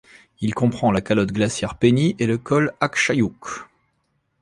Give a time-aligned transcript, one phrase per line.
[0.39, 3.67] Il comprend la calotte glaciaire Penny et le col Akshayuk.